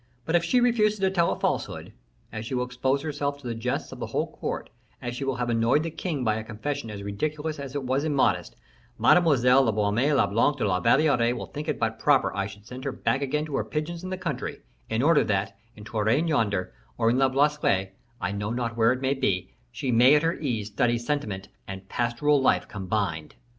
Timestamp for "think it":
11.45-11.77